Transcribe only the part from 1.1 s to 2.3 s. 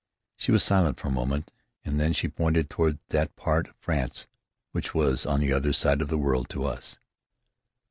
moment, and then she